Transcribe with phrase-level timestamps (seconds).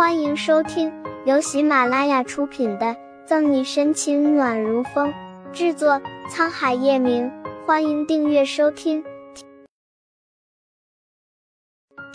[0.00, 0.90] 欢迎收听
[1.26, 2.86] 由喜马拉雅出品的
[3.26, 5.12] 《赠你深情暖如风》，
[5.52, 7.30] 制作沧海夜明。
[7.66, 9.04] 欢迎订阅收听。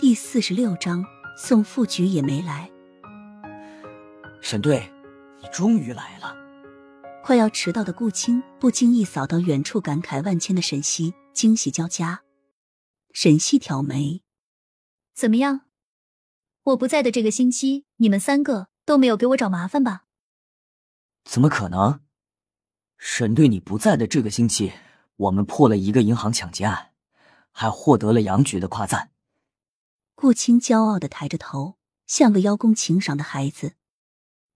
[0.00, 1.04] 第四十六章，
[1.38, 2.68] 宋副局也没来。
[4.42, 4.82] 沈队，
[5.40, 6.34] 你终于来了！
[7.22, 12.22] 快要迟到的顾青不经意扫到远处感慨万千的沈西，惊喜交加。
[13.12, 14.22] 沈西挑眉
[15.14, 15.60] ：“怎么样？”
[16.66, 20.04] 我不在的这个星期，你们三个都没有给我找麻烦吧？
[21.24, 22.00] 怎么可能？
[22.98, 24.72] 沈队，你不在的这个星期，
[25.14, 26.90] 我们破了一个银行抢劫案，
[27.52, 29.12] 还获得了杨局的夸赞。
[30.16, 31.76] 顾青骄傲的抬着头，
[32.08, 33.74] 像个邀功请赏的孩子。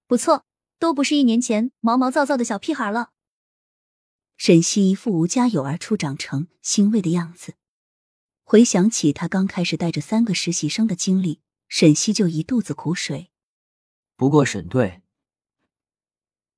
[0.09, 0.45] 不错，
[0.81, 3.11] 都不是一年前毛毛躁躁的小屁孩了。
[4.37, 7.55] 沈西一副无家有儿初长成、欣慰的样子，
[8.43, 11.39] 回想起他刚开始带着三个实习生的经历。
[11.71, 13.31] 沈西就一肚子苦水。
[14.17, 15.03] 不过沈队，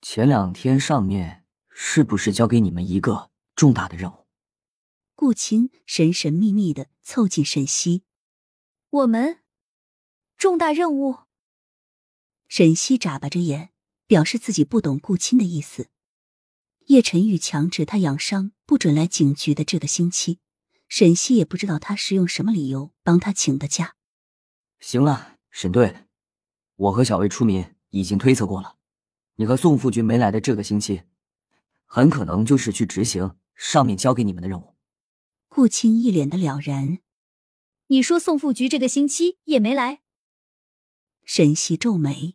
[0.00, 4.26] 前两天上面是不是交给你们一个重大的任务？
[5.14, 8.04] 顾青神神秘秘的凑近沈西。
[8.88, 9.40] 我们
[10.38, 11.18] 重大任务？
[12.48, 13.70] 沈西眨巴着眼，
[14.06, 15.90] 表示自己不懂顾青的意思。
[16.86, 20.40] 叶晨玉强制他养伤，不准来警局的这个星期，
[20.88, 23.94] 沈西也不知道他是用什么理由帮他请的假。
[24.82, 26.08] 行了，沈队，
[26.74, 28.78] 我和小魏出民已经推测过了，
[29.36, 31.02] 你和宋副局没来的这个星期，
[31.86, 34.74] 很可能就是去执行上面交给你们的任务。
[35.48, 36.98] 顾青一脸的了然。
[37.86, 40.02] 你说宋副局这个星期也没来？
[41.22, 42.34] 沈西皱眉，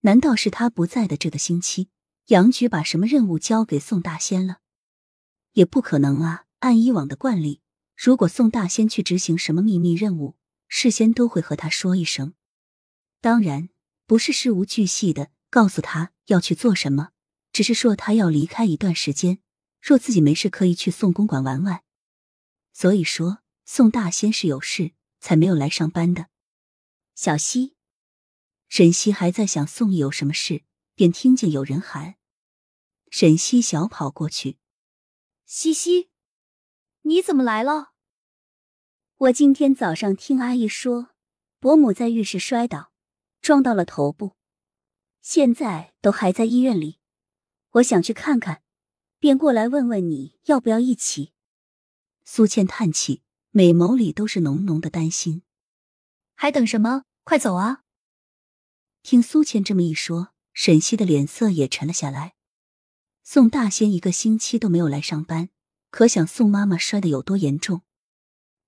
[0.00, 1.88] 难道是他不在的这个星期，
[2.26, 4.58] 杨局把什么任务交给宋大仙了？
[5.52, 6.44] 也不可能啊！
[6.58, 7.62] 按以往的惯例，
[7.96, 10.36] 如果宋大仙去执行什么秘密任务，
[10.68, 12.34] 事先都会和他说一声，
[13.20, 13.68] 当然
[14.06, 17.10] 不是事无巨细的告诉他要去做什么，
[17.52, 19.38] 只是说他要离开一段时间，
[19.80, 21.82] 若自己没事可以去宋公馆玩玩。
[22.72, 26.28] 所以说，宋大仙是有事才没有来上班的。
[27.14, 27.74] 小溪，
[28.68, 30.64] 沈西还在想宋义有什么事，
[30.94, 32.16] 便听见有人喊。
[33.10, 34.58] 沈西小跑过去，
[35.46, 36.10] 西西，
[37.02, 37.94] 你怎么来了？
[39.18, 41.08] 我今天早上听阿姨说，
[41.58, 42.92] 伯母在浴室摔倒，
[43.40, 44.36] 撞到了头部，
[45.22, 46.98] 现在都还在医院里。
[47.70, 48.60] 我想去看看，
[49.18, 51.32] 便过来问问你要不要一起。
[52.26, 53.22] 苏倩叹气，
[53.52, 55.42] 美眸里都是浓浓的担心。
[56.34, 57.04] 还等什么？
[57.24, 57.84] 快走啊！
[59.02, 62.34] 听苏倩这么一说，沈西的脸色也沉了下来。
[63.22, 65.48] 宋大仙一个星期都没有来上班，
[65.90, 67.80] 可想宋妈妈摔得有多严重。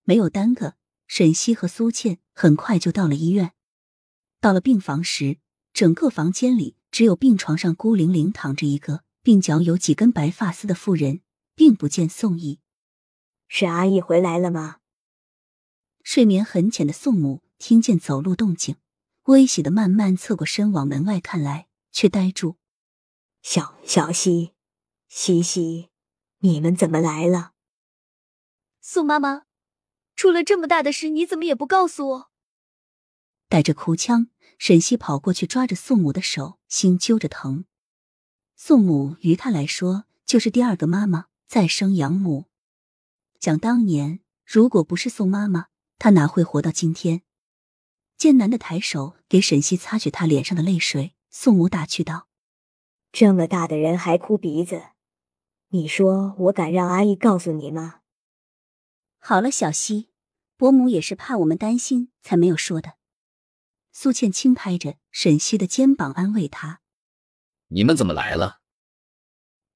[0.08, 0.72] 没有耽搁，
[1.06, 3.52] 沈西和苏倩很快就到了医院。
[4.40, 5.36] 到了病房时，
[5.74, 11.20] 整个房间里只有病床上孤零零躺着一个鬓角有几根白发丝的妇人，
[11.54, 12.60] 并不见宋义。
[13.48, 14.78] 沈阿姨回来了吗？
[16.02, 18.76] 睡眠很浅的宋母听见走路动静，
[19.24, 22.56] 微喜的慢慢侧过身往门外看来，却呆住。
[23.42, 24.54] 小小西，
[25.10, 25.90] 西西，
[26.38, 27.52] 你们怎么来了？
[28.80, 29.47] 宋妈妈。
[30.18, 32.30] 出了这么大的事，你怎么也不告诉我？
[33.48, 34.26] 带着哭腔，
[34.58, 37.66] 沈西跑过去抓着宋母的手，心揪着疼。
[38.56, 42.46] 宋母于他来说就是第二个妈妈，再生养母。
[43.38, 45.68] 想当年，如果不是宋妈妈，
[46.00, 47.22] 他哪会活到今天？
[48.16, 52.26] 艰难的抬手给沈西擦去他脸上的泪水，宋母打趣道
[53.12, 54.82] ：“这么大的人还哭鼻子，
[55.68, 58.00] 你说我敢让阿姨告诉你吗？”
[59.20, 60.07] 好了，小溪，
[60.58, 62.98] 伯母也是怕我们担心才没有说的。
[63.92, 66.80] 苏倩轻拍着沈西的肩膀，安慰他
[67.68, 68.60] ：“你们怎么来了？”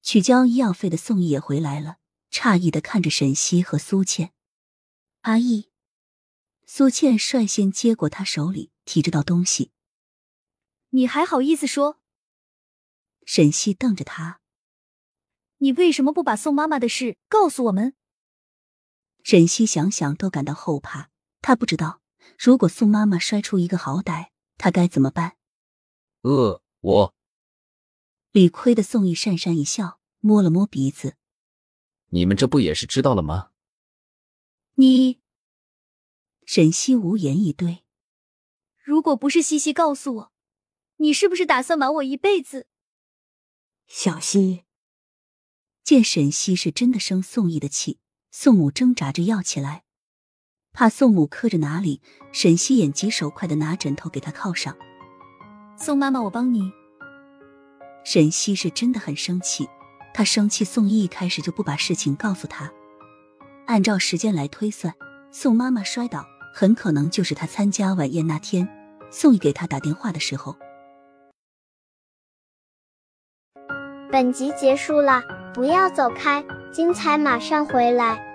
[0.03, 1.99] 取交医药费的宋毅也回来了，
[2.29, 4.33] 诧异的看着沈西和苏倩。
[5.21, 5.69] 阿义，
[6.65, 9.71] 苏倩率先接过他手里提着的东西。
[10.89, 12.01] 你还好意思说？
[13.25, 14.41] 沈西瞪着他
[15.59, 17.95] ：“你为什么不把宋妈妈的事告诉我们？”
[19.23, 21.09] 沈西想想都感到后怕，
[21.41, 22.01] 他不知道
[22.37, 25.37] 如果宋妈妈摔出一个好歹，他该怎么办。
[26.21, 27.15] 呃，我
[28.31, 31.15] 理亏的宋义讪讪一笑，摸了摸鼻子
[32.11, 33.51] ：“你们这不也是知道了吗？”
[34.75, 35.21] 你
[36.45, 37.83] 沈西无言以对。
[38.77, 40.33] 如果不是西西告诉我，
[40.97, 42.67] 你是不是打算瞒我一辈子？
[43.87, 44.65] 小西
[45.83, 47.99] 见沈西是真的生宋义的气。
[48.35, 49.83] 宋母挣扎着要起来，
[50.73, 52.01] 怕宋母磕着哪里，
[52.31, 54.75] 沈西眼疾手快的拿枕头给他靠上，
[55.77, 56.71] 宋妈妈，我帮你。
[58.03, 59.69] 沈西是真的很生气，
[60.15, 62.71] 她生气宋一一开始就不把事情告诉她。
[63.67, 64.95] 按照时间来推算，
[65.29, 66.25] 宋妈妈摔倒
[66.55, 68.67] 很可能就是她参加晚宴那天，
[69.11, 70.57] 宋毅给她打电话的时候。
[74.11, 75.21] 本集结束了，
[75.53, 78.32] 不要走开，精彩马上回来。